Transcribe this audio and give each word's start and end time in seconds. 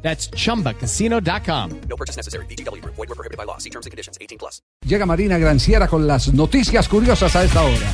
That's 0.00 0.30
chumbacasino.com. 0.30 1.80
No 1.88 1.96
purchase 1.96 2.16
necessary. 2.16 2.46
BGW. 2.46 2.82
Void 2.84 3.08
were 3.08 3.14
prohibited 3.14 3.36
by 3.36 3.44
law. 3.44 3.58
See 3.58 3.70
terms 3.70 3.86
and 3.86 3.90
conditions. 3.90 4.16
18 4.20 4.38
plus. 4.38 4.62
Llega 4.86 5.04
Marina 5.04 5.38
Granciera 5.38 5.88
con 5.88 6.06
las 6.06 6.32
noticias 6.32 6.88
curiosas 6.88 7.36
a 7.36 7.44
esta 7.44 7.62
hora. 7.62 7.92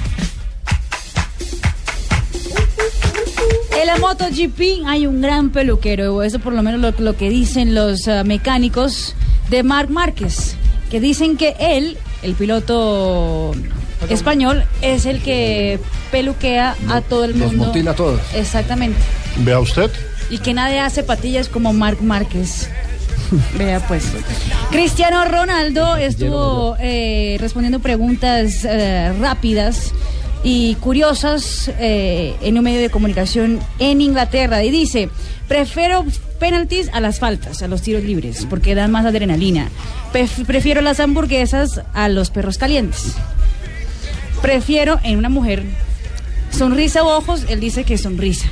En 3.80 3.87
la 3.87 3.96
MotoGP 3.98 4.87
hay 4.87 5.06
un 5.06 5.20
gran 5.20 5.51
peluquero, 5.51 6.23
eso 6.23 6.38
por 6.38 6.52
lo 6.52 6.62
menos 6.62 6.80
lo, 6.80 6.93
lo 7.05 7.16
que 7.16 7.29
dicen 7.29 7.74
los 7.74 8.09
ah, 8.09 8.24
mecánicos 8.24 9.15
de 9.51 9.62
Marc 9.62 9.91
Márquez, 9.91 10.57
que 10.91 11.01
dicen 11.01 11.37
que 11.37 11.55
él, 11.59 11.98
el 12.23 12.34
piloto 12.34 13.52
español, 14.11 14.65
es 14.83 15.07
el 15.07 15.21
que 15.23 15.79
peluquea 16.11 16.77
a 16.89 17.01
todo 17.01 17.25
el 17.25 17.39
los 17.39 17.51
mundo. 17.53 17.67
mutila 17.67 17.93
a 17.93 17.95
todos. 17.95 18.21
Exactamente. 18.35 18.99
Vea 19.39 19.61
usted. 19.61 19.91
Y 20.30 20.39
que 20.39 20.55
nadie 20.55 20.80
hace 20.80 21.03
patillas 21.03 21.49
como 21.49 21.73
Marc 21.73 22.01
Márquez. 22.01 22.69
Vea 23.59 23.80
pues. 23.87 24.05
Cristiano 24.71 25.25
Ronaldo 25.25 25.97
estuvo 25.97 26.77
eh, 26.80 27.37
respondiendo 27.41 27.80
preguntas 27.80 28.65
eh, 28.65 29.13
rápidas 29.21 29.93
y 30.43 30.74
curiosas 30.77 31.71
eh, 31.79 32.35
en 32.43 32.59
un 32.59 32.65
medio 32.65 32.80
de 32.80 32.91
comunicación 32.91 33.61
en 33.79 34.01
Inglaterra 34.02 34.63
y 34.63 34.71
dice, 34.71 35.09
prefiero 35.49 36.05
penaltis 36.39 36.91
a 36.93 37.01
las 37.01 37.18
faltas, 37.18 37.63
a 37.63 37.68
los 37.68 37.80
tiros 37.80 38.02
libres, 38.05 38.46
porque 38.51 38.74
dan 38.74 38.91
más 38.91 39.07
adrenalina. 39.07 39.68
Pref- 40.13 40.45
prefiero 40.45 40.83
las 40.83 41.01
hamburguesas 41.01 41.80
a 41.95 42.09
los 42.11 42.30
perros 42.30 42.59
calientes. 42.59 43.15
Prefiero 44.45 45.00
en 45.04 45.16
una 45.16 45.30
mujer 45.30 45.62
sonrisa 46.50 47.02
o 47.02 47.16
ojos, 47.16 47.46
él 47.48 47.60
dice 47.60 47.84
que 47.84 47.96
sonrisa. 47.96 48.46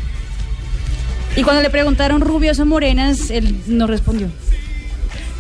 Y 1.37 1.43
cuando 1.43 1.61
le 1.61 1.69
preguntaron 1.69 2.23
rubias 2.23 2.59
o 2.61 2.65
morenas, 2.65 3.29
él 3.29 3.61
no 3.67 3.87
respondió. 3.87 4.29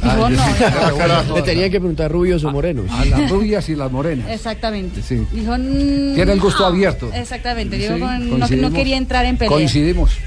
Dijo, 0.02 0.26
Ah, 0.26 0.28
no, 0.28 0.42
ah, 0.42 1.24
no. 1.26 1.36
Le 1.36 1.42
tenía 1.42 1.70
que 1.70 1.80
preguntar 1.80 2.12
rubios 2.12 2.44
o 2.44 2.50
morenos. 2.50 2.84
A 2.90 3.02
las 3.06 3.30
rubias 3.30 3.66
y 3.70 3.76
las 3.76 3.90
morenas. 3.90 4.28
Exactamente. 4.30 5.00
Sí. 5.00 5.26
Dijo, 5.32 5.56
Tiene 5.56 6.32
el 6.32 6.40
gusto 6.40 6.66
abierto. 6.66 7.10
Exactamente. 7.14 7.78
Sí, 7.78 7.94
Dijo, 7.94 8.06
no, 8.06 8.46
no 8.46 8.72
quería 8.74 8.98
entrar 8.98 9.24
en 9.24 9.38
pelea. 9.38 9.48
Coincidimos. 9.48 10.18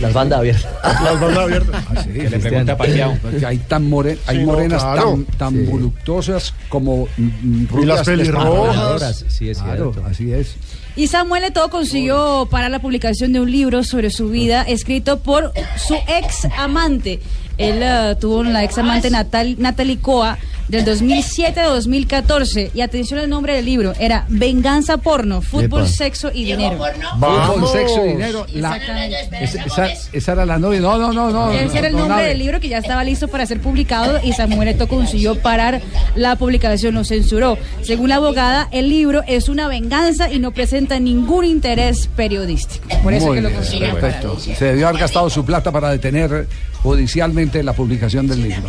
Las 0.00 0.12
bandas 0.12 0.38
abiertas. 0.38 0.72
Las 1.04 1.20
bandas 1.20 1.38
abiertas. 1.38 1.84
Ah, 1.94 2.02
sí, 2.02 2.10
le 2.10 2.38
pregunta. 2.38 2.76
Porque 2.76 3.46
hay 3.46 3.58
tan 3.58 3.88
more- 3.88 4.18
hay 4.26 4.36
Sí, 4.38 4.42
no, 4.44 4.52
morenas 4.52 4.82
claro. 4.82 5.10
tan, 5.12 5.24
tan 5.54 5.66
voluptuosas 5.66 6.54
como 6.68 7.06
mm, 7.16 7.62
Y 7.62 7.66
rubias 7.66 7.86
las 7.98 8.06
pelirrojas. 8.06 9.24
Sí, 9.28 9.50
es 9.50 9.58
Claro, 9.58 9.92
cierto. 9.92 10.10
así 10.10 10.32
es. 10.32 10.56
Y 10.96 11.06
Samuel 11.06 11.44
Eto'o 11.44 11.68
consiguió 11.70 12.48
parar 12.50 12.70
la 12.70 12.80
publicación 12.80 13.32
de 13.32 13.40
un 13.40 13.50
libro 13.50 13.84
sobre 13.84 14.10
su 14.10 14.28
vida 14.30 14.62
escrito 14.62 15.20
por 15.20 15.52
su 15.76 15.94
ex 15.94 16.46
amante. 16.58 17.20
Él 17.58 17.80
eh, 17.82 18.16
tuvo 18.20 18.42
la 18.42 18.64
ex 18.64 18.76
amante 18.78 19.10
Natal, 19.10 19.56
Natalie 19.58 19.98
Coa 20.00 20.38
del 20.70 20.84
2007 20.84 21.60
a 21.60 21.66
2014. 21.68 22.70
Y 22.74 22.80
atención 22.80 23.20
al 23.20 23.28
nombre 23.28 23.54
del 23.54 23.64
libro: 23.64 23.92
era 23.98 24.24
Venganza 24.28 24.96
Porno, 24.98 25.42
Fútbol, 25.42 25.82
Epa. 25.82 25.88
Sexo 25.90 26.30
y 26.32 26.44
Dinero. 26.44 26.78
Fútbol, 27.18 27.68
sexo 27.68 28.04
y 28.04 28.08
dinero. 28.08 28.46
La- 28.54 28.76
Exactamente. 28.76 29.16
esa, 29.44 29.64
esa- 29.86 30.08
esa 30.12 30.32
era 30.32 30.46
la 30.46 30.58
novia. 30.58 30.80
No, 30.80 30.96
no, 30.98 31.12
no, 31.12 31.30
no. 31.30 31.50
Ese 31.52 31.78
era 31.78 31.88
el 31.88 31.94
no, 31.94 32.06
nombre 32.06 32.26
del 32.26 32.38
libro 32.38 32.60
que 32.60 32.68
ya 32.68 32.78
estaba 32.78 33.04
listo 33.04 33.28
para 33.28 33.44
ser 33.46 33.60
publicado 33.60 34.20
y 34.22 34.32
Samuel 34.32 34.68
Eto'o 34.68 34.88
consiguió 34.88 35.40
parar 35.40 35.80
la 36.14 36.36
publicación, 36.36 36.94
lo 36.94 37.04
censuró. 37.04 37.58
Según 37.82 38.08
la 38.08 38.16
abogada, 38.16 38.68
el 38.70 38.88
libro 38.88 39.22
es 39.26 39.48
una 39.48 39.68
venganza 39.68 40.30
y 40.32 40.38
no 40.38 40.52
presenta 40.52 40.98
ningún 41.00 41.44
interés 41.44 42.08
periodístico. 42.16 42.86
Por 43.02 43.12
eso 43.12 43.26
Muy 43.26 43.36
que 43.36 43.42
lo 43.42 43.48
bien, 43.48 43.60
consiguió 43.60 43.86
parar. 43.94 44.00
perfecto. 44.00 44.38
Se 44.40 44.64
debió 44.64 44.88
haber 44.88 45.00
gastado 45.00 45.28
su 45.30 45.44
plata 45.44 45.70
para 45.72 45.90
detener 45.90 46.46
judicialmente 46.82 47.62
la 47.62 47.72
publicación 47.72 48.26
del 48.26 48.42
libro. 48.42 48.68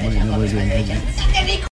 Muy 0.00 0.14
bien, 0.14 0.30
muy 0.30 0.48
bien, 0.48 0.68
muy 0.68 0.82
bien. 0.82 1.54